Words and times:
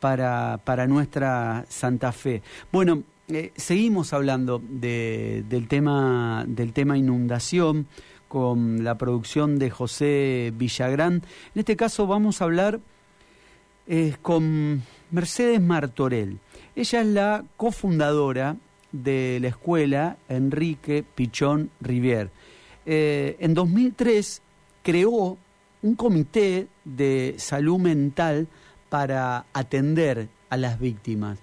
para, 0.00 0.60
para 0.64 0.86
nuestra 0.86 1.64
Santa 1.68 2.12
Fe. 2.12 2.42
Bueno, 2.70 3.02
eh, 3.28 3.52
seguimos 3.56 4.12
hablando 4.12 4.60
de, 4.62 5.44
del, 5.48 5.66
tema, 5.66 6.44
del 6.46 6.72
tema 6.72 6.98
inundación 6.98 7.86
con 8.28 8.84
la 8.84 8.98
producción 8.98 9.58
de 9.58 9.70
José 9.70 10.52
Villagrán. 10.54 11.22
En 11.54 11.58
este 11.60 11.74
caso 11.74 12.06
vamos 12.06 12.40
a 12.40 12.44
hablar 12.44 12.80
eh, 13.86 14.16
con 14.20 14.82
Mercedes 15.10 15.60
Martorell. 15.60 16.38
Ella 16.74 17.00
es 17.00 17.06
la 17.06 17.44
cofundadora 17.56 18.56
de 18.92 19.38
la 19.40 19.48
escuela 19.48 20.18
Enrique 20.28 21.02
Pichón 21.14 21.70
Rivier. 21.80 22.30
Eh, 22.84 23.36
en 23.40 23.54
2003 23.54 24.42
creó 24.82 25.38
un 25.82 25.94
comité 25.94 26.68
de 26.84 27.36
salud 27.38 27.78
mental 27.78 28.48
para 28.88 29.46
atender 29.52 30.28
a 30.50 30.56
las 30.56 30.78
víctimas. 30.78 31.38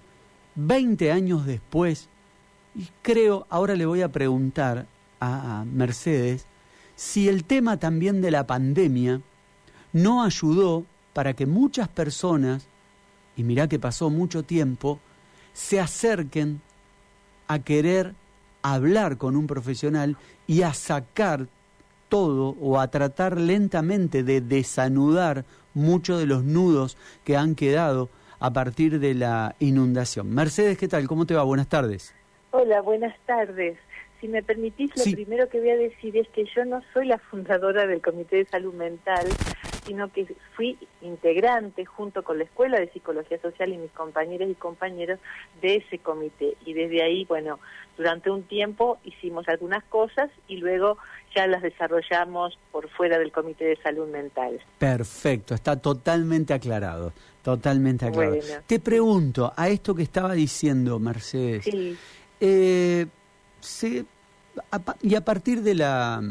Veinte 0.54 1.12
años 1.12 1.46
después, 1.46 2.08
y 2.74 2.88
creo, 3.02 3.46
ahora 3.50 3.74
le 3.74 3.86
voy 3.86 4.02
a 4.02 4.12
preguntar 4.12 4.86
a 5.20 5.64
Mercedes, 5.66 6.46
si 6.96 7.28
el 7.28 7.44
tema 7.44 7.78
también 7.78 8.20
de 8.20 8.30
la 8.30 8.46
pandemia 8.46 9.20
no 9.92 10.22
ayudó 10.22 10.84
para 11.12 11.34
que 11.34 11.46
muchas 11.46 11.88
personas, 11.88 12.66
y 13.36 13.42
mirá 13.42 13.68
que 13.68 13.78
pasó 13.78 14.10
mucho 14.10 14.42
tiempo, 14.42 15.00
se 15.52 15.80
acerquen 15.80 16.60
a 17.48 17.58
querer 17.60 18.14
hablar 18.62 19.18
con 19.18 19.36
un 19.36 19.46
profesional 19.46 20.16
y 20.46 20.62
a 20.62 20.72
sacar 20.74 21.48
todo 22.08 22.56
o 22.60 22.80
a 22.80 22.88
tratar 22.88 23.40
lentamente 23.40 24.22
de 24.22 24.40
desanudar 24.40 25.44
muchos 25.74 26.18
de 26.18 26.26
los 26.26 26.44
nudos 26.44 26.96
que 27.24 27.36
han 27.36 27.54
quedado 27.54 28.08
a 28.40 28.52
partir 28.52 29.00
de 29.00 29.14
la 29.14 29.56
inundación. 29.58 30.34
Mercedes, 30.34 30.78
¿qué 30.78 30.88
tal? 30.88 31.06
¿Cómo 31.06 31.26
te 31.26 31.34
va? 31.34 31.42
Buenas 31.42 31.68
tardes. 31.68 32.14
Hola, 32.50 32.80
buenas 32.82 33.14
tardes. 33.26 33.76
Si 34.20 34.28
me 34.28 34.42
permitís, 34.42 34.90
lo 34.96 35.04
primero 35.12 35.48
que 35.48 35.60
voy 35.60 35.70
a 35.70 35.76
decir 35.76 36.16
es 36.16 36.28
que 36.28 36.44
yo 36.54 36.64
no 36.64 36.82
soy 36.92 37.06
la 37.06 37.18
fundadora 37.18 37.86
del 37.86 38.00
Comité 38.00 38.36
de 38.36 38.44
Salud 38.46 38.72
Mental, 38.72 39.26
sino 39.84 40.12
que 40.12 40.34
fui 40.56 40.78
integrante 41.02 41.84
junto 41.84 42.22
con 42.22 42.38
la 42.38 42.44
Escuela 42.44 42.78
de 42.80 42.90
Psicología 42.90 43.40
Social 43.40 43.72
y 43.72 43.78
mis 43.78 43.90
compañeras 43.92 44.48
y 44.48 44.54
compañeros 44.54 45.18
de 45.60 45.76
ese 45.76 45.98
comité. 45.98 46.56
Y 46.64 46.72
desde 46.72 47.02
ahí, 47.02 47.24
bueno, 47.26 47.58
durante 47.96 48.30
un 48.30 48.42
tiempo 48.44 48.98
hicimos 49.04 49.46
algunas 49.48 49.84
cosas 49.84 50.30
y 50.48 50.56
luego 50.56 50.98
ya 51.34 51.46
las 51.46 51.62
desarrollamos 51.62 52.58
por 52.72 52.88
fuera 52.90 53.18
del 53.18 53.32
Comité 53.32 53.64
de 53.64 53.76
Salud 53.76 54.08
Mental. 54.08 54.60
Perfecto, 54.78 55.54
está 55.54 55.76
totalmente 55.76 56.54
aclarado, 56.54 57.12
totalmente 57.42 58.06
aclarado. 58.06 58.40
Te 58.66 58.80
pregunto, 58.80 59.52
a 59.54 59.68
esto 59.68 59.94
que 59.94 60.02
estaba 60.02 60.32
diciendo 60.34 60.98
Mercedes, 60.98 61.68
eh, 62.40 63.06
y 65.02 65.14
a 65.14 65.24
partir 65.24 65.62
de 65.62 65.74
la 65.74 66.22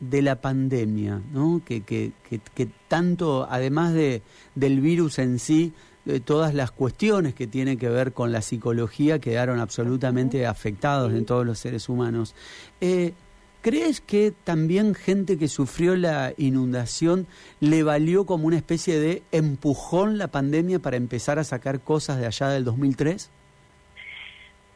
de 0.00 0.22
la 0.22 0.40
pandemia, 0.40 1.20
¿no? 1.32 1.62
que, 1.64 1.82
que, 1.82 2.12
que, 2.28 2.68
tanto, 2.88 3.46
además 3.48 3.92
de, 3.92 4.22
del 4.54 4.80
virus 4.80 5.18
en 5.18 5.38
sí, 5.38 5.72
de 6.04 6.20
todas 6.20 6.54
las 6.54 6.70
cuestiones 6.72 7.34
que 7.34 7.46
tienen 7.46 7.78
que 7.78 7.88
ver 7.88 8.12
con 8.12 8.32
la 8.32 8.40
psicología 8.40 9.18
quedaron 9.18 9.60
absolutamente 9.60 10.46
afectados 10.46 11.12
en 11.12 11.26
todos 11.26 11.44
los 11.44 11.58
seres 11.58 11.88
humanos. 11.88 12.34
Eh, 12.80 13.12
¿Crees 13.62 14.00
que 14.00 14.32
también 14.44 14.94
gente 14.94 15.36
que 15.36 15.46
sufrió 15.46 15.94
la 15.94 16.32
inundación 16.38 17.26
le 17.60 17.82
valió 17.82 18.24
como 18.24 18.46
una 18.46 18.56
especie 18.56 18.98
de 18.98 19.22
empujón 19.32 20.16
la 20.16 20.28
pandemia 20.28 20.78
para 20.78 20.96
empezar 20.96 21.38
a 21.38 21.44
sacar 21.44 21.80
cosas 21.80 22.18
de 22.18 22.26
allá 22.26 22.48
del 22.48 22.64
2003? 22.64 23.30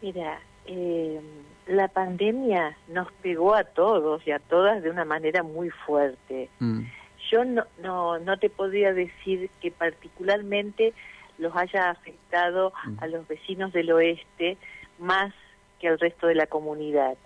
Mira, 0.02 0.39
eh, 0.67 1.19
la 1.67 1.89
pandemia 1.89 2.77
nos 2.89 3.11
pegó 3.23 3.55
a 3.55 3.65
todos 3.65 4.27
y 4.27 4.33
a 4.33 4.39
todas 4.39 4.83
de 4.83 4.91
una 4.91 5.05
manera 5.05 5.42
muy 5.42 5.70
fuerte. 5.70 6.48
Mm. 6.58 6.83
Yo 7.30 7.45
no, 7.45 7.64
no, 7.83 8.19
no 8.19 8.39
te 8.39 8.51
podría 8.51 8.92
decir 8.92 9.51
que 9.61 9.70
particularmente 9.70 10.92
los 11.39 11.55
haya 11.57 11.91
afectado 11.91 12.73
mm. 12.85 12.97
a 13.01 13.07
los 13.07 13.27
vecinos 13.27 13.73
del 13.73 13.91
oeste 13.92 14.57
más 14.98 15.33
que 15.80 15.89
al 15.89 15.98
resto 15.98 16.27
de 16.27 16.35
la 16.35 16.47
comunidad. 16.47 17.17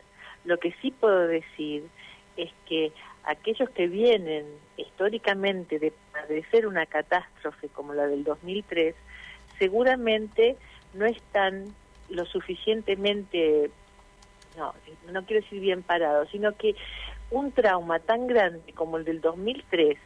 Lo 0.45 0.59
que 0.59 0.73
sí 0.81 0.91
puedo 0.91 1.27
decir 1.27 1.85
es 2.37 2.51
que 2.67 2.93
aquellos 3.25 3.69
que 3.71 3.89
vienen 3.89 4.47
históricamente 4.77 5.79
de 5.79 5.93
padecer 6.13 6.67
una 6.67 6.87
catástrofe 6.87 7.69
como 7.69 7.93
la 7.93 8.07
del 8.07 8.25
2003, 8.25 8.95
seguramente 9.59 10.57
no 10.95 11.05
están 11.05 11.67
lo 12.09 12.25
suficientemente 12.25 13.71
no, 14.59 14.75
no 15.13 15.25
quiero 15.25 15.43
decir 15.43 15.61
bien 15.61 15.83
parado, 15.83 16.27
sino 16.27 16.57
que 16.57 16.75
un 17.31 17.53
trauma 17.53 17.99
tan 18.01 18.27
grande 18.27 18.73
como 18.75 18.97
el 18.97 19.05
del 19.05 19.21
2003, 19.21 19.99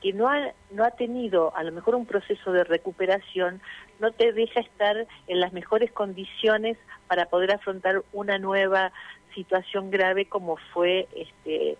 que 0.00 0.12
no 0.12 0.28
ha, 0.28 0.52
no 0.70 0.84
ha 0.84 0.90
tenido 0.90 1.54
a 1.56 1.64
lo 1.64 1.72
mejor 1.72 1.94
un 1.94 2.06
proceso 2.06 2.52
de 2.52 2.64
recuperación, 2.64 3.60
no 3.98 4.12
te 4.12 4.32
deja 4.32 4.60
estar 4.60 5.06
en 5.26 5.40
las 5.40 5.52
mejores 5.52 5.90
condiciones 5.92 6.76
para 7.08 7.26
poder 7.26 7.52
afrontar 7.52 8.02
una 8.12 8.38
nueva 8.38 8.92
situación 9.34 9.90
grave 9.90 10.26
como 10.26 10.56
fue 10.72 11.08
este, 11.14 11.76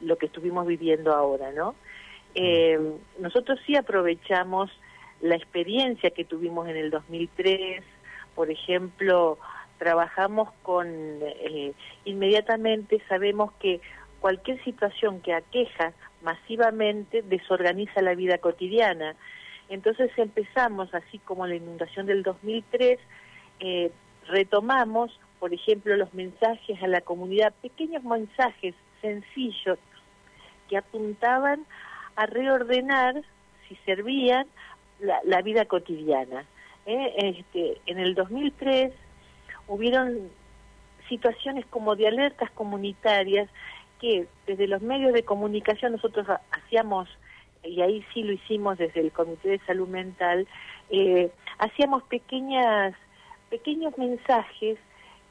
lo 0.00 0.16
que 0.16 0.26
estuvimos 0.26 0.66
viviendo 0.66 1.12
ahora, 1.12 1.52
¿no? 1.52 1.74
Eh, 2.34 2.78
nosotros 3.18 3.58
sí 3.66 3.76
aprovechamos 3.76 4.70
la 5.22 5.36
experiencia 5.36 6.10
que 6.10 6.24
tuvimos 6.24 6.68
en 6.68 6.76
el 6.76 6.90
2003, 6.90 7.82
por 8.34 8.50
ejemplo, 8.50 9.38
trabajamos 9.78 10.50
con, 10.62 10.86
eh, 10.88 11.72
inmediatamente 12.04 13.02
sabemos 13.08 13.52
que 13.60 13.80
cualquier 14.20 14.62
situación 14.64 15.20
que 15.20 15.34
aqueja 15.34 15.92
masivamente 16.22 17.22
desorganiza 17.22 18.02
la 18.02 18.14
vida 18.14 18.38
cotidiana. 18.38 19.14
Entonces 19.68 20.10
empezamos, 20.16 20.92
así 20.94 21.18
como 21.18 21.46
la 21.46 21.56
inundación 21.56 22.06
del 22.06 22.22
2003, 22.22 22.98
eh, 23.60 23.90
retomamos, 24.28 25.18
por 25.38 25.52
ejemplo, 25.52 25.96
los 25.96 26.12
mensajes 26.14 26.82
a 26.82 26.86
la 26.86 27.00
comunidad, 27.00 27.52
pequeños 27.62 28.02
mensajes 28.04 28.74
sencillos 29.00 29.78
que 30.68 30.76
apuntaban 30.76 31.64
a 32.16 32.26
reordenar, 32.26 33.22
si 33.68 33.76
servían, 33.84 34.46
la, 34.98 35.42
vida 35.42 35.66
cotidiana. 35.66 36.44
¿eh? 36.86 37.36
Este, 37.38 37.80
en 37.86 37.98
el 37.98 38.14
2003 38.14 38.92
hubieron 39.68 40.28
situaciones 41.08 41.66
como 41.66 41.96
de 41.96 42.08
alertas 42.08 42.50
comunitarias 42.52 43.48
que 44.00 44.26
desde 44.46 44.66
los 44.66 44.82
medios 44.82 45.12
de 45.12 45.24
comunicación 45.24 45.92
nosotros 45.92 46.26
hacíamos, 46.50 47.08
y 47.64 47.80
ahí 47.80 48.04
sí 48.12 48.22
lo 48.22 48.32
hicimos 48.32 48.78
desde 48.78 49.00
el 49.00 49.12
Comité 49.12 49.50
de 49.50 49.58
Salud 49.60 49.88
Mental, 49.88 50.46
eh, 50.90 51.30
hacíamos 51.58 52.02
pequeñas, 52.04 52.94
pequeños 53.50 53.96
mensajes 53.96 54.78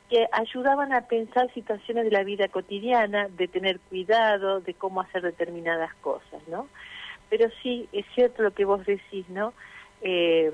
que 0.10 0.28
ayudaban 0.32 0.94
a 0.94 1.02
pensar 1.02 1.52
situaciones 1.54 2.06
de 2.06 2.12
la 2.12 2.24
vida 2.24 2.48
cotidiana, 2.48 3.28
de 3.30 3.48
tener 3.48 3.80
cuidado, 3.80 4.60
de 4.62 4.74
cómo 4.74 5.02
hacer 5.02 5.22
determinadas 5.22 5.94
cosas, 5.96 6.42
¿no? 6.48 6.68
Pero 7.30 7.50
sí, 7.64 7.90
es 7.92 8.06
cierto 8.14 8.44
lo 8.44 8.52
que 8.52 8.66
vos 8.66 8.86
decís, 8.86 9.28
¿no? 9.30 9.54
Eh, 10.02 10.52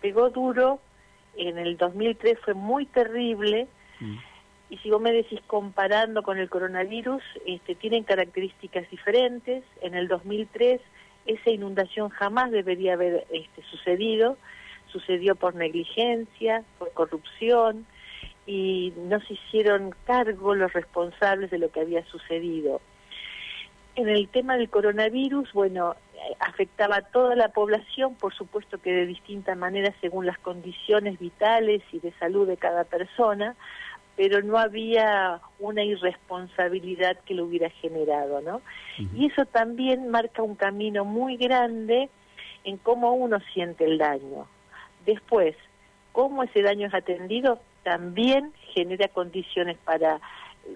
pegó 0.00 0.28
duro 0.30 0.80
en 1.36 1.58
el 1.58 1.76
2003 1.76 2.38
fue 2.44 2.54
muy 2.54 2.86
terrible. 2.86 3.68
Mm. 4.00 4.16
Y 4.68 4.78
si 4.78 4.90
vos 4.90 5.00
me 5.00 5.12
decís 5.12 5.40
comparando 5.46 6.22
con 6.22 6.38
el 6.38 6.48
coronavirus, 6.48 7.22
este, 7.46 7.74
tienen 7.74 8.04
características 8.04 8.90
diferentes. 8.90 9.62
En 9.80 9.94
el 9.94 10.08
2003 10.08 10.80
esa 11.26 11.50
inundación 11.50 12.08
jamás 12.10 12.50
debería 12.50 12.94
haber 12.94 13.26
este, 13.30 13.62
sucedido. 13.70 14.36
Sucedió 14.90 15.34
por 15.34 15.54
negligencia, 15.54 16.64
por 16.78 16.92
corrupción 16.92 17.86
y 18.46 18.92
no 18.96 19.20
se 19.20 19.34
hicieron 19.34 19.94
cargo 20.06 20.54
los 20.54 20.72
responsables 20.72 21.50
de 21.50 21.58
lo 21.58 21.70
que 21.70 21.80
había 21.80 22.04
sucedido. 22.06 22.80
En 23.96 24.08
el 24.08 24.28
tema 24.28 24.56
del 24.56 24.68
coronavirus, 24.68 25.52
bueno, 25.52 25.96
afectaba 26.40 26.96
a 26.96 27.02
toda 27.02 27.34
la 27.36 27.48
población, 27.48 28.14
por 28.14 28.34
supuesto 28.34 28.78
que 28.78 28.92
de 28.92 29.06
distintas 29.06 29.56
maneras 29.56 29.94
según 30.00 30.26
las 30.26 30.38
condiciones 30.38 31.18
vitales 31.18 31.82
y 31.92 31.98
de 32.00 32.12
salud 32.18 32.46
de 32.46 32.56
cada 32.56 32.84
persona, 32.84 33.54
pero 34.16 34.42
no 34.42 34.58
había 34.58 35.40
una 35.58 35.84
irresponsabilidad 35.84 37.18
que 37.26 37.34
lo 37.34 37.44
hubiera 37.44 37.68
generado, 37.68 38.40
¿no? 38.40 38.62
Y 39.14 39.26
eso 39.26 39.44
también 39.44 40.08
marca 40.08 40.42
un 40.42 40.54
camino 40.54 41.04
muy 41.04 41.36
grande 41.36 42.08
en 42.64 42.78
cómo 42.78 43.12
uno 43.12 43.38
siente 43.52 43.84
el 43.84 43.98
daño. 43.98 44.46
Después, 45.04 45.54
cómo 46.12 46.42
ese 46.42 46.62
daño 46.62 46.88
es 46.88 46.94
atendido 46.94 47.60
también 47.82 48.52
genera 48.74 49.06
condiciones 49.08 49.76
para 49.84 50.20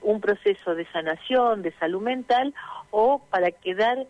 un 0.02 0.20
proceso 0.20 0.74
de 0.74 0.86
sanación, 0.92 1.62
de 1.62 1.72
salud 1.72 2.00
mental 2.00 2.54
o 2.90 3.20
para 3.30 3.50
quedar 3.50 4.06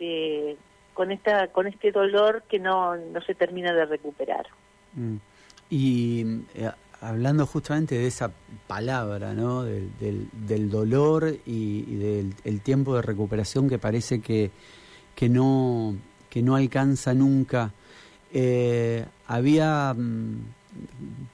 este, 0.00 0.56
con 0.94 1.12
esta 1.12 1.48
con 1.48 1.66
este 1.66 1.92
dolor 1.92 2.42
que 2.48 2.58
no, 2.58 2.96
no 2.96 3.20
se 3.22 3.34
termina 3.34 3.72
de 3.72 3.84
recuperar. 3.86 4.46
Mm. 4.94 5.16
Y 5.70 6.24
eh, 6.54 6.70
hablando 7.00 7.46
justamente 7.46 7.96
de 7.96 8.06
esa 8.06 8.32
palabra, 8.66 9.34
¿no? 9.34 9.62
Del, 9.62 9.90
del, 10.32 10.70
dolor 10.70 11.32
y, 11.46 11.82
del 11.96 12.34
el 12.44 12.60
tiempo 12.60 12.96
de 12.96 13.02
recuperación 13.02 13.68
que 13.68 13.78
parece 13.78 14.20
que, 14.20 14.50
que, 15.14 15.28
no, 15.28 15.96
que 16.28 16.42
no 16.42 16.56
alcanza 16.56 17.14
nunca, 17.14 17.72
eh, 18.32 19.04
había 19.28 19.94
mm, 19.94 20.38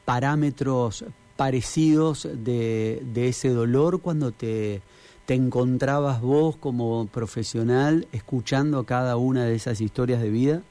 parámetros 0.05 1.05
parecidos 1.37 2.29
de, 2.31 3.03
de 3.03 3.29
ese 3.29 3.49
dolor 3.49 4.01
cuando 4.03 4.33
te, 4.33 4.83
te 5.27 5.35
encontrabas 5.35 6.21
vos 6.21 6.57
como 6.57 7.09
profesional 7.09 8.07
escuchando 8.13 8.85
cada 8.85 9.17
una 9.17 9.45
de 9.45 9.57
esas 9.57 9.81
historias 9.81 10.23
de 10.23 10.31
vida? 10.31 10.63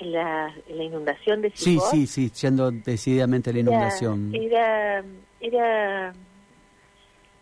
En 0.00 0.12
la, 0.12 0.52
la 0.68 0.82
inundación 0.82 1.40
de 1.40 1.52
Sí, 1.54 1.78
sí, 1.90 2.08
sí, 2.08 2.30
siendo 2.32 2.72
decididamente 2.72 3.52
la 3.52 3.60
inundación. 3.60 4.34
Era, 4.34 5.04
era 5.40 6.12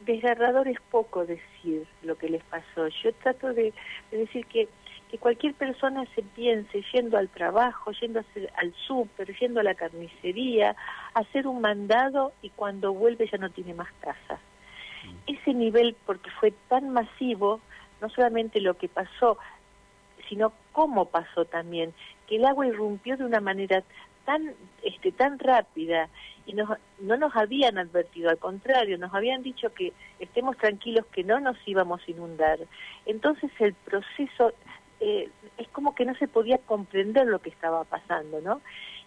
desgarrador 0.04 0.68
es 0.68 0.78
poco 0.90 1.24
decir 1.24 1.86
lo 2.02 2.16
que 2.18 2.28
les 2.28 2.44
pasó. 2.44 2.88
Yo 3.02 3.14
trato 3.22 3.54
de, 3.54 3.72
decir 4.10 4.44
que, 4.46 4.68
que 5.10 5.16
cualquier 5.16 5.54
persona 5.54 6.04
se 6.14 6.20
piense 6.22 6.84
yendo 6.92 7.16
al 7.16 7.30
trabajo, 7.30 7.90
yendo 7.92 8.20
al 8.20 8.74
súper, 8.86 9.34
yendo 9.38 9.60
a 9.60 9.62
la 9.62 9.74
carnicería, 9.74 10.76
hacer 11.14 11.46
un 11.46 11.62
mandado 11.62 12.34
y 12.42 12.50
cuando 12.50 12.92
vuelve 12.92 13.26
ya 13.32 13.38
no 13.38 13.48
tiene 13.48 13.72
más 13.72 13.88
casa 14.02 14.38
ese 15.26 15.54
nivel, 15.54 15.96
porque 16.06 16.30
fue 16.30 16.52
tan 16.68 16.90
masivo, 16.90 17.60
no 18.00 18.08
solamente 18.10 18.60
lo 18.60 18.74
que 18.74 18.88
pasó, 18.88 19.38
sino 20.28 20.52
cómo 20.72 21.06
pasó 21.06 21.44
también, 21.44 21.92
que 22.26 22.36
el 22.36 22.44
agua 22.44 22.66
irrumpió 22.66 23.16
de 23.16 23.24
una 23.24 23.40
manera 23.40 23.82
tan 24.24 24.54
este 24.82 25.10
tan 25.12 25.38
rápida 25.38 26.08
y 26.46 26.54
no 26.54 27.16
nos 27.16 27.36
habían 27.36 27.78
advertido, 27.78 28.30
al 28.30 28.38
contrario, 28.38 28.98
nos 28.98 29.14
habían 29.14 29.42
dicho 29.42 29.72
que 29.74 29.92
estemos 30.18 30.56
tranquilos 30.56 31.06
que 31.12 31.22
no 31.22 31.38
nos 31.38 31.56
íbamos 31.66 32.00
a 32.06 32.10
inundar. 32.10 32.58
Entonces 33.06 33.50
el 33.60 33.74
proceso 33.74 34.52
eh, 35.00 35.28
es 35.58 35.68
como 35.68 35.94
que 35.94 36.04
no 36.04 36.14
se 36.14 36.28
podía 36.28 36.58
comprender 36.58 37.26
lo 37.26 37.40
que 37.40 37.50
estaba 37.50 37.84
pasando, 37.84 38.40
¿no? 38.40 38.60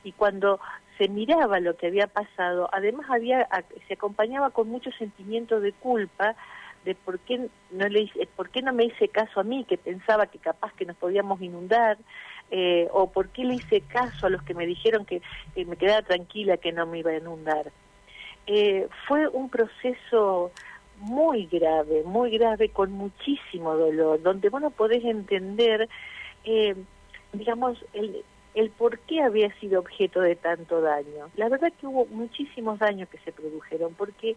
Y 0.03 0.11
cuando 0.11 0.59
se 0.97 1.07
miraba 1.09 1.59
lo 1.59 1.75
que 1.75 1.87
había 1.87 2.07
pasado, 2.07 2.69
además 2.71 3.09
había 3.09 3.47
se 3.87 3.93
acompañaba 3.93 4.51
con 4.51 4.69
mucho 4.69 4.91
sentimiento 4.91 5.59
de 5.59 5.73
culpa 5.73 6.35
de 6.85 6.95
por 6.95 7.19
qué 7.19 7.49
no 7.71 7.87
le 7.87 8.09
por 8.35 8.49
qué 8.49 8.61
no 8.61 8.71
me 8.71 8.85
hice 8.85 9.09
caso 9.09 9.39
a 9.39 9.43
mí 9.43 9.65
que 9.65 9.77
pensaba 9.77 10.27
que 10.27 10.37
capaz 10.37 10.71
que 10.73 10.85
nos 10.85 10.95
podíamos 10.95 11.41
inundar 11.41 11.97
eh, 12.51 12.87
o 12.93 13.09
por 13.11 13.29
qué 13.29 13.43
le 13.43 13.55
hice 13.55 13.81
caso 13.81 14.27
a 14.27 14.29
los 14.29 14.43
que 14.43 14.53
me 14.53 14.67
dijeron 14.67 15.03
que, 15.03 15.21
me 15.55 15.75
quedara 15.77 16.03
tranquila 16.03 16.57
que 16.57 16.71
no 16.71 16.85
me 16.85 16.99
iba 16.99 17.09
a 17.09 17.17
inundar. 17.17 17.71
Eh, 18.45 18.87
fue 19.07 19.27
un 19.27 19.49
proceso 19.49 20.51
muy 20.99 21.47
grave 21.47 22.03
muy 22.05 22.29
grave 22.37 22.69
con 22.69 22.91
muchísimo 22.91 23.75
dolor 23.75 24.21
donde 24.21 24.49
vos 24.49 24.61
no 24.61 24.69
podés 24.69 25.03
entender 25.03 25.89
eh, 26.45 26.75
digamos 27.33 27.83
el 27.93 28.23
el 28.55 28.69
por 28.69 28.99
qué 28.99 29.21
había 29.21 29.53
sido 29.59 29.81
objeto 29.81 30.21
de 30.21 30.35
tanto 30.35 30.81
daño. 30.81 31.29
La 31.35 31.49
verdad 31.49 31.71
que 31.79 31.87
hubo 31.87 32.05
muchísimos 32.05 32.79
daños 32.79 33.09
que 33.09 33.17
se 33.19 33.33
produjeron, 33.33 33.93
porque 33.93 34.35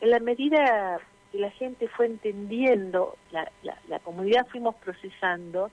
en 0.00 0.10
la 0.10 0.20
medida 0.20 1.00
que 1.32 1.38
la 1.38 1.50
gente 1.50 1.88
fue 1.88 2.06
entendiendo, 2.06 3.16
la, 3.32 3.50
la, 3.88 3.98
comunidad 3.98 4.46
fuimos 4.46 4.76
procesando, 4.76 5.72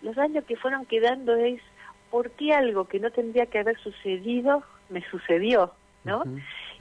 los 0.00 0.14
daños 0.14 0.44
que 0.44 0.56
fueron 0.56 0.86
quedando 0.86 1.34
es 1.34 1.60
por 2.10 2.30
qué 2.30 2.52
algo 2.54 2.86
que 2.86 3.00
no 3.00 3.10
tendría 3.10 3.46
que 3.46 3.58
haber 3.58 3.78
sucedido 3.78 4.62
me 4.88 5.02
sucedió, 5.10 5.72
¿no? 6.04 6.22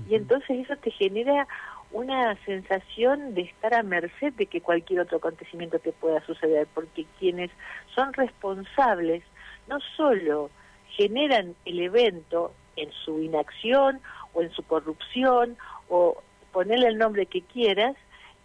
Y 0.08 0.16
entonces 0.16 0.60
eso 0.60 0.76
te 0.76 0.92
genera 0.92 1.48
una 1.92 2.36
sensación 2.46 3.34
de 3.34 3.42
estar 3.42 3.74
a 3.74 3.82
merced 3.82 4.34
de 4.34 4.46
que 4.46 4.62
cualquier 4.62 5.00
otro 5.00 5.18
acontecimiento 5.18 5.80
te 5.80 5.94
pueda 5.94 6.24
suceder, 6.26 6.68
porque 6.76 7.06
quienes 7.18 7.50
son 7.96 8.14
responsables 8.14 9.24
no 9.68 9.80
solo 9.96 10.50
generan 10.96 11.56
el 11.66 11.80
evento 11.80 12.54
en 12.76 12.92
su 12.92 13.22
inacción 13.22 14.00
o 14.34 14.42
en 14.42 14.52
su 14.52 14.64
corrupción 14.64 15.58
o 15.90 16.22
ponerle 16.52 16.88
el 16.88 16.98
nombre 16.98 17.26
que 17.26 17.42
quieras, 17.42 17.96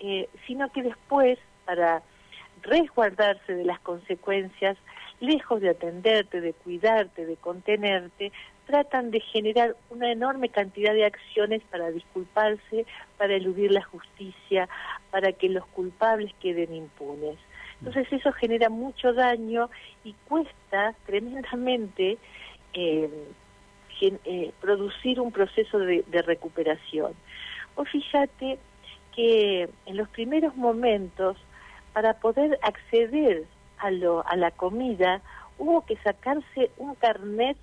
eh, 0.00 0.28
sino 0.46 0.70
que 0.72 0.82
después, 0.82 1.38
para 1.64 2.02
resguardarse 2.62 3.54
de 3.54 3.64
las 3.64 3.80
consecuencias, 3.80 4.76
lejos 5.20 5.60
de 5.60 5.70
atenderte, 5.70 6.40
de 6.40 6.52
cuidarte, 6.52 7.26
de 7.26 7.36
contenerte, 7.36 8.32
tratan 8.66 9.10
de 9.10 9.20
generar 9.20 9.76
una 9.90 10.12
enorme 10.12 10.50
cantidad 10.50 10.92
de 10.92 11.06
acciones 11.06 11.62
para 11.70 11.90
disculparse, 11.90 12.86
para 13.16 13.34
eludir 13.34 13.72
la 13.72 13.82
justicia, 13.82 14.68
para 15.10 15.32
que 15.32 15.48
los 15.48 15.66
culpables 15.68 16.32
queden 16.40 16.74
impunes. 16.74 17.38
Entonces 17.80 18.12
eso 18.12 18.32
genera 18.32 18.68
mucho 18.68 19.12
daño 19.12 19.70
y 20.04 20.14
cuesta 20.26 20.94
tremendamente 21.06 22.18
eh, 22.74 23.10
eh, 24.00 24.52
producir 24.60 25.20
un 25.20 25.32
proceso 25.32 25.78
de, 25.78 26.04
recuperación. 26.26 27.12
O 27.76 27.84
fíjate 27.84 28.58
que 29.14 29.68
en 29.86 29.96
los 29.96 30.08
primeros 30.08 30.56
momentos, 30.56 31.36
para 31.92 32.14
poder 32.14 32.58
acceder 32.62 33.44
a, 33.78 33.90
lo, 33.90 34.26
a 34.26 34.36
la 34.36 34.50
comida, 34.50 35.20
hubo 35.58 35.84
que 35.84 35.96
sacarse 35.98 36.70
un 36.76 36.94
carnet 36.96 37.56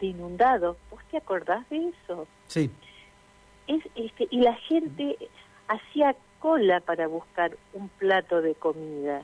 de 0.00 0.06
inundado. 0.06 0.76
¿Vos 0.90 1.00
te 1.10 1.16
acordás 1.16 1.68
de 1.70 1.88
eso? 1.88 2.26
Sí. 2.46 2.70
Es, 3.66 3.82
este, 3.96 4.28
y 4.30 4.40
la 4.40 4.54
gente 4.54 5.16
hacía 5.68 6.14
cola 6.38 6.80
para 6.80 7.06
buscar 7.06 7.56
un 7.72 7.88
plato 7.88 8.40
de 8.42 8.54
comida. 8.54 9.22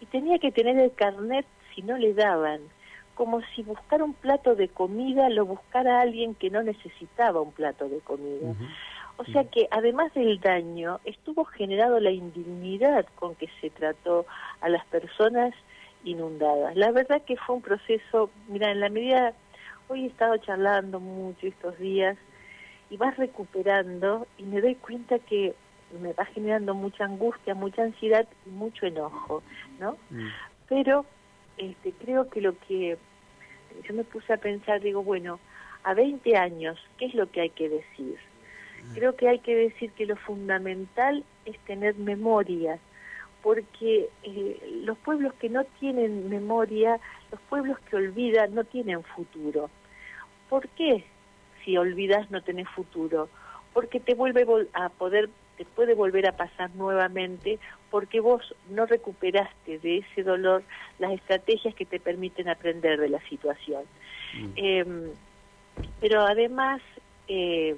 Y 0.00 0.06
tenía 0.06 0.38
que 0.38 0.52
tener 0.52 0.78
el 0.78 0.92
carnet 0.92 1.46
si 1.74 1.82
no 1.82 1.96
le 1.96 2.14
daban, 2.14 2.60
como 3.14 3.42
si 3.54 3.62
buscar 3.62 4.02
un 4.02 4.14
plato 4.14 4.54
de 4.54 4.68
comida 4.68 5.28
lo 5.28 5.46
buscara 5.46 6.00
alguien 6.00 6.34
que 6.34 6.50
no 6.50 6.62
necesitaba 6.62 7.40
un 7.40 7.52
plato 7.52 7.88
de 7.88 8.00
comida. 8.00 8.54
O 9.16 9.24
sea 9.24 9.44
que 9.44 9.68
además 9.70 10.12
del 10.14 10.40
daño, 10.40 10.98
estuvo 11.04 11.44
generado 11.44 12.00
la 12.00 12.10
indignidad 12.10 13.06
con 13.16 13.34
que 13.34 13.48
se 13.60 13.70
trató 13.70 14.26
a 14.60 14.68
las 14.68 14.84
personas 14.86 15.54
inundadas. 16.04 16.74
La 16.76 16.90
verdad 16.90 17.22
que 17.22 17.36
fue 17.36 17.56
un 17.56 17.62
proceso, 17.62 18.30
mira, 18.48 18.70
en 18.70 18.80
la 18.80 18.88
medida, 18.88 19.34
hoy 19.88 20.04
he 20.04 20.06
estado 20.06 20.36
charlando 20.38 20.98
mucho 20.98 21.46
estos 21.46 21.78
días 21.78 22.16
y 22.90 22.96
vas 22.96 23.16
recuperando 23.16 24.26
y 24.38 24.44
me 24.44 24.60
doy 24.60 24.74
cuenta 24.74 25.18
que 25.18 25.54
me 26.00 26.12
va 26.12 26.24
generando 26.26 26.74
mucha 26.74 27.04
angustia, 27.04 27.54
mucha 27.54 27.82
ansiedad 27.82 28.26
y 28.46 28.50
mucho 28.50 28.86
enojo, 28.86 29.42
¿no? 29.78 29.96
Mm. 30.10 30.28
Pero 30.68 31.04
este, 31.58 31.92
creo 31.92 32.28
que 32.30 32.40
lo 32.40 32.58
que 32.58 32.96
yo 33.84 33.94
me 33.94 34.04
puse 34.04 34.32
a 34.32 34.38
pensar, 34.38 34.80
digo, 34.80 35.02
bueno, 35.02 35.38
a 35.84 35.94
20 35.94 36.36
años, 36.36 36.78
¿qué 36.98 37.06
es 37.06 37.14
lo 37.14 37.30
que 37.30 37.42
hay 37.42 37.50
que 37.50 37.68
decir? 37.68 38.16
Mm. 38.84 38.94
Creo 38.94 39.16
que 39.16 39.28
hay 39.28 39.38
que 39.40 39.54
decir 39.54 39.92
que 39.92 40.06
lo 40.06 40.16
fundamental 40.16 41.24
es 41.44 41.58
tener 41.60 41.96
memoria, 41.96 42.78
porque 43.42 44.08
eh, 44.22 44.82
los 44.84 44.96
pueblos 44.98 45.34
que 45.34 45.48
no 45.48 45.64
tienen 45.80 46.28
memoria, 46.28 47.00
los 47.30 47.40
pueblos 47.42 47.78
que 47.90 47.96
olvidan, 47.96 48.54
no 48.54 48.64
tienen 48.64 49.02
futuro. 49.02 49.68
¿Por 50.48 50.68
qué 50.68 51.04
si 51.64 51.76
olvidas 51.76 52.30
no 52.30 52.42
tenés 52.42 52.68
futuro? 52.68 53.28
Porque 53.72 54.00
te 54.00 54.14
vuelve 54.14 54.46
a 54.74 54.88
poder 54.90 55.28
te 55.62 55.70
puede 55.70 55.94
volver 55.94 56.26
a 56.26 56.32
pasar 56.32 56.74
nuevamente 56.74 57.60
porque 57.88 58.18
vos 58.18 58.54
no 58.68 58.84
recuperaste 58.84 59.78
de 59.78 59.98
ese 59.98 60.24
dolor 60.24 60.64
las 60.98 61.12
estrategias 61.12 61.72
que 61.76 61.86
te 61.86 62.00
permiten 62.00 62.48
aprender 62.48 62.98
de 62.98 63.08
la 63.08 63.20
situación. 63.28 63.84
Mm. 64.34 64.52
Em, 64.56 65.10
pero 66.00 66.22
además, 66.22 66.80
eh, 67.28 67.76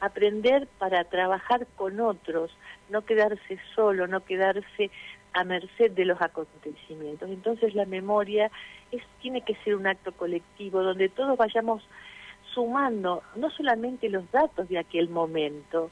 aprender 0.00 0.66
para 0.78 1.04
trabajar 1.04 1.68
con 1.76 2.00
otros, 2.00 2.50
no 2.90 3.02
quedarse 3.02 3.60
solo, 3.76 4.08
no 4.08 4.24
quedarse 4.24 4.90
a 5.32 5.44
merced 5.44 5.92
de 5.92 6.06
los 6.06 6.20
acontecimientos. 6.20 7.30
Entonces 7.30 7.76
la 7.76 7.86
memoria 7.86 8.50
es, 8.90 9.02
tiene 9.20 9.42
que 9.42 9.54
ser 9.62 9.76
un 9.76 9.86
acto 9.86 10.10
colectivo 10.10 10.82
donde 10.82 11.08
todos 11.08 11.38
vayamos 11.38 11.86
sumando 12.52 13.22
no 13.36 13.48
solamente 13.50 14.08
los 14.08 14.28
datos 14.32 14.68
de 14.68 14.78
aquel 14.78 15.08
momento, 15.08 15.90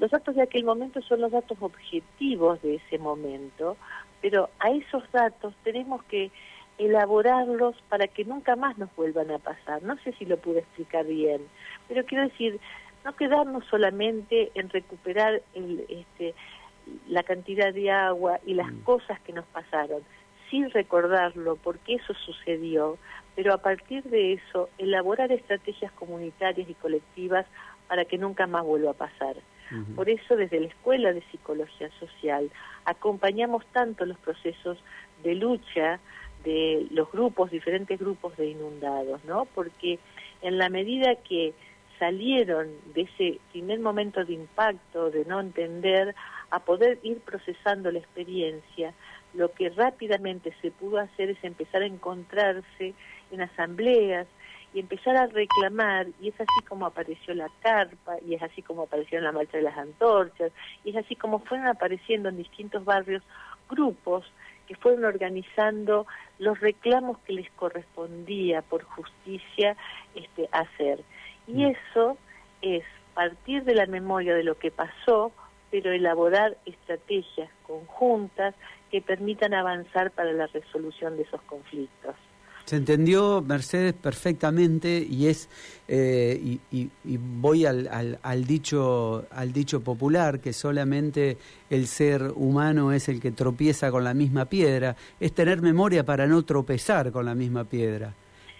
los 0.00 0.10
datos 0.10 0.34
de 0.34 0.42
aquel 0.42 0.64
momento 0.64 1.02
son 1.02 1.20
los 1.20 1.30
datos 1.30 1.58
objetivos 1.60 2.60
de 2.62 2.76
ese 2.76 2.98
momento, 2.98 3.76
pero 4.22 4.48
a 4.58 4.70
esos 4.70 5.04
datos 5.12 5.54
tenemos 5.62 6.02
que 6.04 6.30
elaborarlos 6.78 7.76
para 7.90 8.08
que 8.08 8.24
nunca 8.24 8.56
más 8.56 8.78
nos 8.78 8.88
vuelvan 8.96 9.30
a 9.30 9.38
pasar. 9.38 9.82
No 9.82 9.98
sé 9.98 10.12
si 10.12 10.24
lo 10.24 10.38
pude 10.38 10.60
explicar 10.60 11.04
bien, 11.04 11.42
pero 11.86 12.06
quiero 12.06 12.24
decir, 12.24 12.58
no 13.04 13.14
quedarnos 13.14 13.66
solamente 13.66 14.50
en 14.54 14.70
recuperar 14.70 15.42
el, 15.54 15.84
este, 15.90 16.34
la 17.06 17.22
cantidad 17.22 17.74
de 17.74 17.90
agua 17.90 18.40
y 18.46 18.54
las 18.54 18.72
mm. 18.72 18.80
cosas 18.80 19.20
que 19.20 19.34
nos 19.34 19.44
pasaron, 19.46 20.00
sí 20.48 20.64
recordarlo, 20.68 21.56
porque 21.56 21.96
eso 21.96 22.14
sucedió, 22.14 22.96
pero 23.36 23.52
a 23.52 23.58
partir 23.58 24.02
de 24.04 24.32
eso 24.32 24.70
elaborar 24.78 25.30
estrategias 25.30 25.92
comunitarias 25.92 26.70
y 26.70 26.74
colectivas 26.74 27.44
para 27.86 28.06
que 28.06 28.16
nunca 28.16 28.46
más 28.46 28.64
vuelva 28.64 28.92
a 28.92 28.94
pasar. 28.94 29.36
Por 29.94 30.08
eso 30.10 30.36
desde 30.36 30.60
la 30.60 30.66
Escuela 30.66 31.12
de 31.12 31.22
Psicología 31.30 31.90
Social 32.00 32.50
acompañamos 32.84 33.64
tanto 33.72 34.04
los 34.04 34.18
procesos 34.18 34.78
de 35.22 35.34
lucha 35.34 36.00
de 36.44 36.86
los 36.90 37.10
grupos, 37.12 37.50
diferentes 37.50 37.98
grupos 37.98 38.36
de 38.36 38.48
inundados, 38.48 39.24
¿no? 39.24 39.44
Porque 39.54 39.98
en 40.42 40.58
la 40.58 40.68
medida 40.68 41.14
que 41.16 41.52
salieron 41.98 42.68
de 42.94 43.02
ese 43.02 43.38
primer 43.52 43.78
momento 43.78 44.24
de 44.24 44.32
impacto, 44.32 45.10
de 45.10 45.24
no 45.26 45.38
entender, 45.38 46.14
a 46.50 46.58
poder 46.60 46.98
ir 47.02 47.20
procesando 47.20 47.92
la 47.92 47.98
experiencia, 47.98 48.94
lo 49.34 49.52
que 49.52 49.68
rápidamente 49.68 50.52
se 50.60 50.70
pudo 50.70 50.98
hacer 50.98 51.30
es 51.30 51.44
empezar 51.44 51.82
a 51.82 51.86
encontrarse 51.86 52.94
en 53.30 53.40
asambleas 53.42 54.26
y 54.72 54.80
empezar 54.80 55.16
a 55.16 55.26
reclamar, 55.26 56.06
y 56.20 56.28
es 56.28 56.40
así 56.40 56.64
como 56.68 56.86
apareció 56.86 57.34
la 57.34 57.50
carpa, 57.60 58.16
y 58.26 58.34
es 58.34 58.42
así 58.42 58.62
como 58.62 58.82
apareció 58.82 59.18
en 59.18 59.24
la 59.24 59.32
marcha 59.32 59.56
de 59.56 59.64
las 59.64 59.76
antorchas, 59.76 60.52
y 60.84 60.90
es 60.90 60.96
así 60.96 61.16
como 61.16 61.40
fueron 61.40 61.66
apareciendo 61.66 62.28
en 62.28 62.36
distintos 62.36 62.84
barrios 62.84 63.22
grupos 63.68 64.24
que 64.66 64.76
fueron 64.76 65.04
organizando 65.04 66.06
los 66.38 66.60
reclamos 66.60 67.18
que 67.26 67.32
les 67.32 67.50
correspondía 67.52 68.62
por 68.62 68.84
justicia 68.84 69.76
este, 70.14 70.48
hacer. 70.52 71.00
Y 71.48 71.64
mm. 71.64 71.74
eso 71.74 72.16
es 72.62 72.84
partir 73.14 73.64
de 73.64 73.74
la 73.74 73.86
memoria 73.86 74.34
de 74.34 74.44
lo 74.44 74.58
que 74.58 74.70
pasó, 74.70 75.32
pero 75.70 75.92
elaborar 75.92 76.56
estrategias 76.66 77.50
conjuntas 77.66 78.54
que 78.90 79.02
permitan 79.02 79.54
avanzar 79.54 80.10
para 80.10 80.32
la 80.32 80.46
resolución 80.46 81.16
de 81.16 81.22
esos 81.22 81.42
conflictos. 81.42 82.14
Se 82.64 82.76
entendió, 82.76 83.42
Mercedes, 83.42 83.94
perfectamente 83.94 85.04
y 85.08 85.26
es 85.26 85.48
eh, 85.88 86.58
y, 86.70 86.88
voy 87.04 87.66
al, 87.66 87.88
al, 88.22 88.44
dicho 88.44 89.26
al 89.32 89.52
dicho 89.52 89.82
popular 89.82 90.40
que 90.40 90.52
solamente 90.52 91.36
el 91.68 91.88
ser 91.88 92.30
humano 92.36 92.92
es 92.92 93.08
el 93.08 93.20
que 93.20 93.32
tropieza 93.32 93.90
con 93.90 94.04
la 94.04 94.14
misma 94.14 94.44
piedra. 94.44 94.94
Es 95.18 95.32
tener 95.32 95.62
memoria 95.62 96.04
para 96.04 96.28
no 96.28 96.44
tropezar 96.44 97.10
con 97.10 97.26
la 97.26 97.34
misma 97.34 97.64
piedra. 97.64 98.14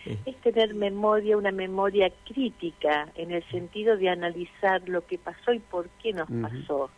Eh. 0.07 0.16
Es 0.26 0.37
tener 0.40 0.75
memoria, 0.75 1.37
una 1.37 1.52
memoria 1.52 2.11
crítica 2.26 3.09
en 3.14 3.30
el 3.30 3.45
sentido 3.50 3.97
de 3.97 4.09
analizar 4.09 4.88
lo 4.88 5.07
que 5.07 5.19
pasó 5.19 5.52
y 5.52 5.59
por 5.59 5.88
qué 6.02 6.12
nos 6.12 6.28
pasó. 6.28 6.90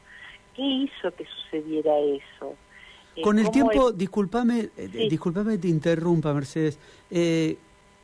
¿Qué 0.55 0.63
hizo 0.63 1.11
que 1.15 1.27
sucediera 1.27 1.99
eso? 1.99 2.55
Eh, 3.17 3.23
con 3.23 3.39
el 3.39 3.51
tiempo, 3.51 3.93
discúlpame, 3.93 4.71
eh, 4.77 4.89
discúlpame 5.11 5.59
te 5.59 5.69
interrumpa, 5.69 6.33
Mercedes. 6.33 6.79
Eh, 7.11 7.57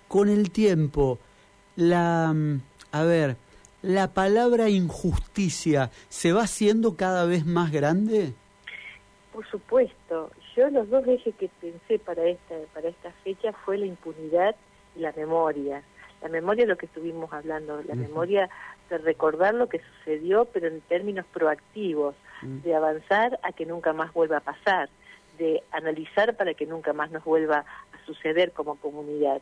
con 0.06 0.28
el 0.28 0.50
tiempo, 0.50 1.18
la, 1.76 2.32
mm, 2.34 2.60
a 2.92 3.02
ver, 3.04 3.36
la 3.82 4.12
palabra 4.12 4.68
injusticia 4.68 5.90
se 6.08 6.32
va 6.32 6.42
haciendo 6.42 6.96
cada 6.96 7.24
vez 7.24 7.46
más 7.46 7.72
grande. 7.72 8.34
Por 9.32 9.48
supuesto. 9.48 10.30
Yo 10.56 10.68
los 10.70 10.90
dos 10.90 11.06
ejes 11.06 11.34
que 11.36 11.48
pensé 11.60 12.00
para 12.00 12.24
esta 12.24 12.56
para 12.74 12.88
esta 12.88 13.12
fecha 13.22 13.52
fue 13.64 13.78
la 13.78 13.86
impunidad 13.86 14.56
y 14.96 15.00
la 15.00 15.12
memoria. 15.12 15.82
La 16.20 16.28
memoria 16.28 16.64
es 16.64 16.68
lo 16.68 16.76
que 16.76 16.86
estuvimos 16.86 17.32
hablando, 17.32 17.80
la 17.84 17.94
memoria 17.94 18.50
de 18.90 18.98
recordar 18.98 19.54
lo 19.54 19.68
que 19.68 19.80
sucedió, 19.80 20.46
pero 20.46 20.66
en 20.66 20.80
términos 20.80 21.24
proactivos 21.32 22.16
Mm. 22.42 22.62
de 22.62 22.74
avanzar 22.74 23.38
a 23.42 23.52
que 23.52 23.66
nunca 23.66 23.92
más 23.92 24.12
vuelva 24.12 24.38
a 24.38 24.40
pasar, 24.40 24.88
de 25.38 25.62
analizar 25.72 26.36
para 26.36 26.54
que 26.54 26.66
nunca 26.66 26.92
más 26.92 27.10
nos 27.10 27.24
vuelva 27.24 27.58
a 27.58 28.06
suceder 28.06 28.52
como 28.52 28.76
comunidad. 28.76 29.40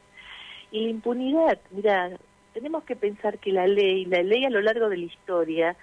Y 0.70 0.84
la 0.84 0.90
impunidad, 0.90 1.58
mira, 1.70 2.10
tenemos 2.52 2.84
que 2.84 2.96
pensar 2.96 3.38
que 3.38 3.52
la 3.52 3.66
ley, 3.66 4.04
la 4.04 4.22
ley 4.22 4.44
a 4.44 4.50
lo 4.50 4.60
largo 4.60 4.88
de 4.88 4.96
la 4.96 5.04
historia, 5.04 5.76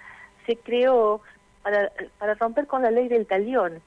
se 0.46 0.56
creó 0.56 1.20
para, 1.62 1.92
para 2.18 2.34
romper 2.34 2.66
con 2.66 2.82
la 2.82 2.90
ley 2.90 3.08
del 3.08 3.26
talión, 3.26 3.80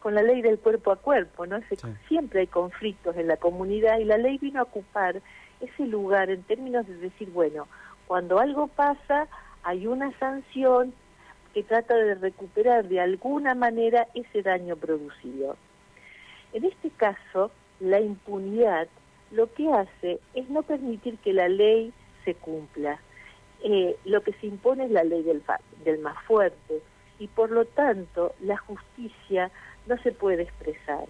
con 0.00 0.14
la 0.14 0.22
ley 0.22 0.42
del 0.42 0.58
cuerpo 0.58 0.92
a 0.92 0.96
cuerpo, 0.96 1.46
¿no? 1.46 1.60
Siempre 2.06 2.40
hay 2.40 2.46
conflictos 2.46 3.16
en 3.16 3.26
la 3.26 3.36
comunidad 3.36 3.98
y 3.98 4.04
la 4.04 4.18
ley 4.18 4.38
vino 4.38 4.60
a 4.60 4.64
ocupar 4.64 5.20
ese 5.60 5.86
lugar 5.86 6.30
en 6.30 6.42
términos 6.44 6.86
de 6.86 6.96
decir, 6.96 7.30
bueno, 7.30 7.66
cuando 8.06 8.38
algo 8.38 8.68
pasa, 8.68 9.26
hay 9.62 9.86
una 9.86 10.16
sanción 10.18 10.94
que 11.52 11.62
trata 11.62 11.94
de 11.94 12.14
recuperar 12.14 12.88
de 12.88 13.00
alguna 13.00 13.54
manera 13.54 14.06
ese 14.14 14.42
daño 14.42 14.76
producido. 14.76 15.56
En 16.52 16.64
este 16.64 16.90
caso, 16.90 17.50
la 17.80 18.00
impunidad 18.00 18.88
lo 19.30 19.52
que 19.52 19.70
hace 19.72 20.20
es 20.34 20.48
no 20.48 20.62
permitir 20.62 21.18
que 21.18 21.32
la 21.32 21.48
ley 21.48 21.92
se 22.24 22.34
cumpla. 22.34 23.00
Eh, 23.62 23.96
lo 24.04 24.22
que 24.22 24.32
se 24.34 24.46
impone 24.46 24.84
es 24.84 24.90
la 24.90 25.04
ley 25.04 25.22
del, 25.22 25.42
del 25.84 25.98
más 25.98 26.16
fuerte 26.24 26.80
y 27.18 27.26
por 27.26 27.50
lo 27.50 27.64
tanto 27.64 28.32
la 28.40 28.56
justicia 28.56 29.50
no 29.86 29.98
se 29.98 30.12
puede 30.12 30.42
expresar 30.44 31.06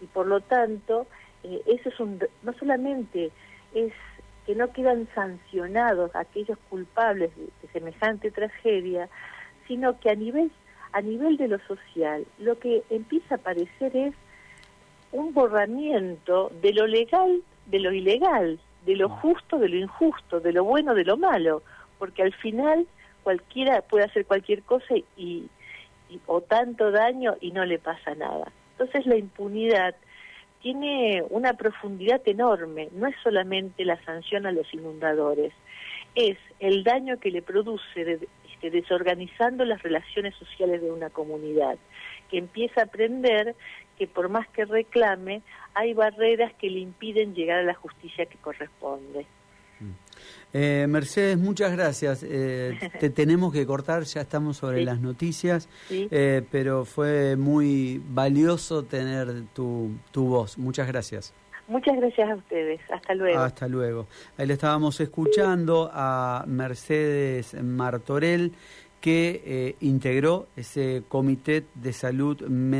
y 0.00 0.06
por 0.06 0.26
lo 0.26 0.40
tanto 0.40 1.06
eh, 1.44 1.60
eso 1.66 1.90
es 1.90 2.00
un 2.00 2.18
no 2.42 2.52
solamente 2.54 3.30
es 3.74 3.92
que 4.46 4.54
no 4.54 4.72
quedan 4.72 5.08
sancionados 5.14 6.10
aquellos 6.16 6.58
culpables 6.70 7.30
de 7.36 7.68
semejante 7.72 8.30
tragedia 8.30 9.10
sino 9.68 10.00
que 10.00 10.08
a 10.08 10.14
nivel, 10.14 10.50
a 10.92 11.02
nivel 11.02 11.36
de 11.36 11.48
lo 11.48 11.58
social 11.66 12.26
lo 12.38 12.58
que 12.58 12.82
empieza 12.88 13.34
a 13.34 13.38
aparecer 13.38 13.94
es 13.94 14.14
un 15.12 15.32
borramiento 15.34 16.52
de 16.62 16.72
lo 16.72 16.86
legal, 16.86 17.42
de 17.66 17.80
lo 17.80 17.92
ilegal, 17.92 18.58
de 18.86 18.96
lo 18.96 19.08
justo, 19.08 19.58
de 19.58 19.68
lo 19.68 19.76
injusto, 19.76 20.40
de 20.40 20.52
lo 20.52 20.64
bueno, 20.64 20.94
de 20.94 21.04
lo 21.04 21.16
malo, 21.16 21.62
porque 21.98 22.22
al 22.22 22.32
final 22.34 22.86
cualquiera 23.22 23.82
puede 23.82 24.04
hacer 24.04 24.26
cualquier 24.26 24.62
cosa 24.62 24.94
y, 25.16 25.48
o 26.26 26.40
tanto 26.40 26.90
daño 26.90 27.36
y 27.40 27.52
no 27.52 27.64
le 27.64 27.78
pasa 27.78 28.14
nada. 28.14 28.50
Entonces 28.72 29.06
la 29.06 29.16
impunidad 29.16 29.94
tiene 30.62 31.22
una 31.30 31.54
profundidad 31.54 32.20
enorme, 32.26 32.88
no 32.92 33.06
es 33.06 33.16
solamente 33.22 33.84
la 33.84 34.02
sanción 34.04 34.46
a 34.46 34.52
los 34.52 34.72
inundadores, 34.74 35.52
es 36.14 36.36
el 36.58 36.84
daño 36.84 37.18
que 37.18 37.30
le 37.30 37.42
produce 37.42 38.28
desorganizando 38.62 39.64
las 39.64 39.82
relaciones 39.82 40.34
sociales 40.34 40.82
de 40.82 40.90
una 40.90 41.08
comunidad, 41.08 41.78
que 42.30 42.38
empieza 42.38 42.82
a 42.82 42.84
aprender 42.84 43.54
que 44.00 44.06
por 44.06 44.30
más 44.30 44.48
que 44.48 44.64
reclame, 44.64 45.42
hay 45.74 45.92
barreras 45.92 46.54
que 46.54 46.70
le 46.70 46.78
impiden 46.80 47.34
llegar 47.34 47.58
a 47.58 47.62
la 47.62 47.74
justicia 47.74 48.24
que 48.24 48.38
corresponde. 48.38 49.26
Mm. 49.78 49.90
Eh, 50.54 50.86
Mercedes, 50.88 51.36
muchas 51.36 51.70
gracias. 51.72 52.24
Eh, 52.26 52.78
te 52.98 53.10
tenemos 53.10 53.52
que 53.52 53.66
cortar, 53.66 54.04
ya 54.04 54.22
estamos 54.22 54.56
sobre 54.56 54.82
las 54.86 55.00
noticias, 55.00 55.68
eh, 55.90 56.40
pero 56.50 56.86
fue 56.86 57.36
muy 57.36 58.00
valioso 58.08 58.84
tener 58.84 59.42
tu, 59.52 59.90
tu 60.12 60.28
voz. 60.28 60.56
Muchas 60.56 60.86
gracias. 60.86 61.34
Muchas 61.68 61.94
gracias 61.98 62.30
a 62.30 62.36
ustedes. 62.36 62.80
Hasta 62.90 63.14
luego. 63.14 63.38
Hasta 63.38 63.68
luego. 63.68 64.06
Ahí 64.38 64.46
le 64.46 64.54
estábamos 64.54 64.98
escuchando 64.98 65.90
a 65.92 66.42
Mercedes 66.46 67.54
Martorell, 67.62 68.52
que 68.98 69.76
integró 69.80 70.48
ese 70.56 71.02
comité 71.06 71.66
de 71.74 71.92
salud 71.92 72.40
mental. 72.48 72.78